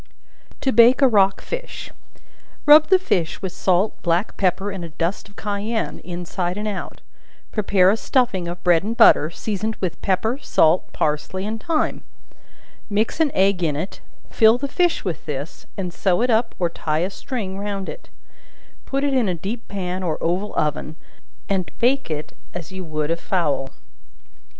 To 0.61 0.71
Bake 0.71 1.03
a 1.03 1.07
Rock 1.07 1.41
Fish. 1.41 1.91
Rub 2.65 2.87
the 2.87 2.97
fish 2.97 3.39
with 3.43 3.51
salt, 3.51 4.01
black 4.01 4.35
pepper, 4.35 4.71
and 4.71 4.83
a 4.83 4.89
dust 4.89 5.29
of 5.29 5.35
cayenne, 5.35 5.99
inside 5.99 6.57
and 6.57 6.67
out; 6.67 7.01
prepare 7.51 7.91
a 7.91 7.95
stuffing 7.97 8.47
of 8.47 8.63
bread 8.63 8.81
and 8.81 8.97
butter, 8.97 9.29
seasoned 9.29 9.75
with 9.75 10.01
pepper, 10.01 10.39
salt, 10.41 10.91
parsley 10.91 11.45
and 11.45 11.61
thyme; 11.63 12.01
mix 12.89 13.19
an 13.19 13.29
egg 13.35 13.61
in 13.61 13.75
it, 13.75 14.01
fill 14.31 14.57
the 14.57 14.67
fish 14.67 15.05
with 15.05 15.27
this, 15.27 15.67
and 15.77 15.93
sew 15.93 16.23
it 16.23 16.31
up 16.31 16.55
or 16.57 16.67
tie 16.67 17.05
a 17.05 17.09
string 17.11 17.59
round 17.59 17.87
it; 17.87 18.09
put 18.87 19.03
it 19.03 19.13
in 19.13 19.29
a 19.29 19.35
deep 19.35 19.67
pan, 19.67 20.01
or 20.01 20.17
oval 20.19 20.55
oven 20.55 20.95
and 21.47 21.69
bake 21.77 22.09
it 22.09 22.35
as 22.55 22.71
you 22.71 22.83
would 22.83 23.11
a 23.11 23.15
fowl. 23.15 23.69